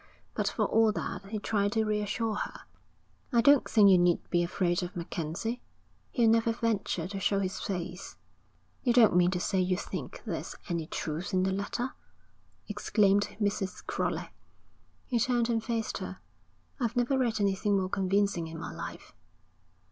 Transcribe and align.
But 0.33 0.47
for 0.47 0.65
all 0.65 0.91
that 0.93 1.27
he 1.27 1.37
tried 1.37 1.73
to 1.73 1.85
reassure 1.85 2.33
her. 2.33 2.61
'I 3.31 3.41
don't 3.41 3.69
think 3.69 3.87
you 3.87 3.99
need 3.99 4.27
be 4.31 4.41
afraid 4.41 4.81
of 4.81 4.95
MacKenzie. 4.95 5.61
He'll 6.09 6.27
never 6.27 6.51
venture 6.53 7.07
to 7.07 7.19
show 7.19 7.39
his 7.39 7.59
face.' 7.61 8.17
'You 8.81 8.93
don't 8.93 9.15
mean 9.15 9.29
to 9.29 9.39
say 9.39 9.61
you 9.61 9.77
think 9.77 10.23
there's 10.25 10.55
any 10.67 10.87
truth 10.87 11.35
in 11.35 11.43
the 11.43 11.51
letter?' 11.51 11.93
exclaimed 12.67 13.37
Mrs. 13.39 13.85
Crowley. 13.85 14.31
He 15.05 15.19
turned 15.19 15.49
and 15.51 15.63
faced 15.63 15.99
her. 15.99 16.17
'I've 16.79 16.95
never 16.95 17.15
read 17.15 17.39
anything 17.39 17.77
more 17.77 17.87
convincing 17.87 18.47
in 18.47 18.57
my 18.59 18.71
life.' 18.73 19.13